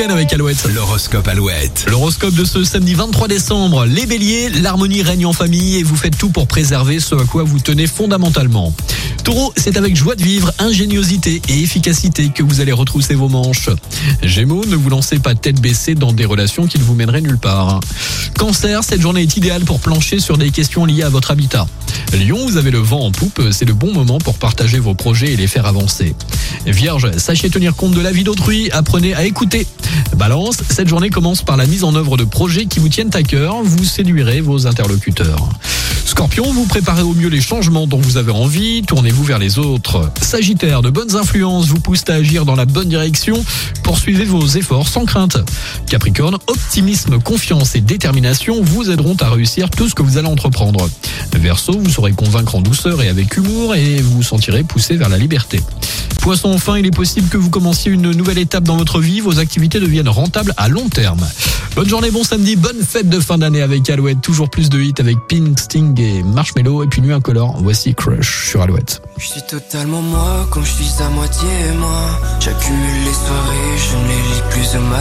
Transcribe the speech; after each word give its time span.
week-end 0.00 0.12
avec 0.12 0.32
Alouette. 0.32 0.66
L'horoscope 0.74 1.28
Alouette. 1.28 1.84
L'horoscope 1.88 2.34
de 2.34 2.44
ce 2.44 2.64
samedi 2.64 2.94
23 2.94 3.28
décembre. 3.28 3.84
Les 3.84 4.06
béliers, 4.06 4.48
l'harmonie 4.48 5.02
règne 5.02 5.26
en 5.26 5.32
famille 5.32 5.76
et 5.76 5.82
vous 5.82 5.96
faites 5.96 6.16
tout 6.16 6.30
pour 6.30 6.46
préserver 6.46 7.00
ce 7.00 7.14
à 7.14 7.24
quoi 7.24 7.42
vous 7.42 7.58
tenez 7.58 7.86
fondamentalement. 7.86 8.72
Taureau, 9.24 9.52
c'est 9.56 9.76
avec 9.76 9.96
joie 9.96 10.14
de 10.14 10.22
vivre, 10.22 10.52
ingéniosité 10.58 11.42
et 11.48 11.60
efficacité 11.60 12.30
que 12.30 12.42
vous 12.42 12.60
allez 12.60 12.72
retrousser 12.72 13.14
vos 13.14 13.28
manches. 13.28 13.68
Gémeaux, 14.22 14.64
ne 14.64 14.76
vous 14.76 14.88
lancez 14.88 15.18
pas 15.18 15.34
tête 15.34 15.60
baissée 15.60 15.94
dans 15.94 16.12
des 16.12 16.24
relations 16.24 16.66
qui 16.66 16.78
ne 16.78 16.84
vous 16.84 16.94
mèneraient 16.94 17.20
nulle 17.20 17.38
part. 17.38 17.80
Cancer, 18.38 18.82
cette 18.84 19.00
journée 19.00 19.22
est 19.22 19.36
idéale 19.36 19.64
pour 19.64 19.80
plancher 19.80 20.20
sur 20.20 20.38
des 20.38 20.50
questions 20.50 20.86
liées 20.86 21.02
à 21.02 21.10
votre 21.10 21.30
habitat. 21.30 21.66
Lion, 22.16 22.44
vous 22.46 22.56
avez 22.56 22.70
le 22.70 22.78
vent 22.78 23.00
en 23.00 23.12
poupe, 23.12 23.40
c'est 23.52 23.64
le 23.64 23.74
bon 23.74 23.92
moment 23.92 24.18
pour 24.18 24.38
partager 24.38 24.78
vos 24.78 24.94
projets 24.94 25.32
et 25.32 25.36
les 25.36 25.46
faire 25.46 25.66
avancer. 25.66 26.14
Vierge, 26.66 27.16
sachez 27.18 27.50
tenir 27.50 27.76
compte 27.76 27.92
de 27.92 28.00
la 28.00 28.10
vie 28.10 28.24
d'autrui, 28.24 28.70
apprenez 28.70 29.14
à 29.14 29.24
écouter. 29.24 29.66
Balance, 30.16 30.58
cette 30.70 30.88
journée 30.88 31.10
commence 31.10 31.42
par 31.42 31.56
la 31.56 31.66
mise 31.66 31.84
en 31.84 31.94
œuvre 31.94 32.16
de 32.16 32.24
projets 32.24 32.66
qui 32.66 32.80
vous 32.80 32.88
tiennent 32.88 33.14
à 33.14 33.22
cœur, 33.22 33.62
vous 33.62 33.84
séduirez 33.84 34.40
vos 34.40 34.66
interlocuteurs. 34.66 35.48
Scorpion, 36.10 36.52
vous 36.52 36.66
préparez 36.66 37.02
au 37.02 37.14
mieux 37.14 37.28
les 37.28 37.40
changements 37.40 37.86
dont 37.86 38.00
vous 38.00 38.16
avez 38.16 38.32
envie, 38.32 38.82
tournez-vous 38.82 39.22
vers 39.22 39.38
les 39.38 39.60
autres. 39.60 40.10
Sagittaire, 40.20 40.82
de 40.82 40.90
bonnes 40.90 41.14
influences 41.14 41.68
vous 41.68 41.78
poussent 41.78 42.08
à 42.08 42.14
agir 42.14 42.44
dans 42.44 42.56
la 42.56 42.64
bonne 42.64 42.88
direction, 42.88 43.44
poursuivez 43.84 44.24
vos 44.24 44.44
efforts 44.44 44.88
sans 44.88 45.04
crainte. 45.04 45.38
Capricorne, 45.88 46.36
optimisme, 46.48 47.20
confiance 47.20 47.76
et 47.76 47.80
détermination 47.80 48.60
vous 48.60 48.90
aideront 48.90 49.16
à 49.20 49.30
réussir 49.30 49.70
tout 49.70 49.88
ce 49.88 49.94
que 49.94 50.02
vous 50.02 50.18
allez 50.18 50.26
entreprendre. 50.26 50.90
Verseau, 51.32 51.78
vous 51.78 51.90
saurez 51.90 52.12
convaincre 52.12 52.56
en 52.56 52.60
douceur 52.60 53.00
et 53.02 53.08
avec 53.08 53.36
humour 53.36 53.76
et 53.76 54.02
vous 54.02 54.16
vous 54.16 54.22
sentirez 54.24 54.64
poussé 54.64 54.96
vers 54.96 55.10
la 55.10 55.16
liberté. 55.16 55.60
Poisson, 56.20 56.52
enfin, 56.52 56.76
il 56.76 56.86
est 56.86 56.94
possible 56.94 57.28
que 57.28 57.36
vous 57.36 57.50
commenciez 57.50 57.90
une 57.90 58.10
nouvelle 58.10 58.38
étape 58.38 58.64
dans 58.64 58.76
votre 58.76 59.00
vie, 59.00 59.20
vos 59.20 59.38
activités 59.38 59.80
deviennent 59.80 60.08
rentables 60.08 60.52
à 60.56 60.68
long 60.68 60.88
terme. 60.88 61.26
Bonne 61.74 61.88
journée, 61.88 62.10
bon 62.10 62.24
samedi, 62.24 62.56
bonne 62.56 62.82
fête 62.82 63.08
de 63.08 63.20
fin 63.20 63.38
d'année 63.38 63.62
avec 63.62 63.88
Alouette, 63.88 64.20
toujours 64.20 64.50
plus 64.50 64.68
de 64.68 64.78
hits 64.80 64.94
avec 64.98 65.16
Pink, 65.28 65.58
Sting 65.58 65.98
et 66.00 66.22
Marshmello, 66.22 66.82
et 66.82 66.88
puis 66.88 67.00
Nuit 67.00 67.12
Incolore, 67.12 67.56
voici 67.62 67.94
Crush 67.94 68.48
sur 68.48 68.60
Alouette. 68.60 69.00
Je 69.16 69.26
suis 69.26 69.42
totalement 69.42 70.02
moi 70.02 70.48
quand 70.50 70.62
je 70.64 70.72
suis 70.72 71.02
à 71.02 71.08
moitié 71.10 71.48
moi. 71.78 72.20
J'accumule 72.40 73.04
les 73.04 73.12
soirées, 73.12 73.78
je 73.78 73.96
ne 73.96 74.08
les 74.08 74.34
lis 74.34 74.42
plus 74.50 74.72
de 74.72 74.78
ma 74.78 74.98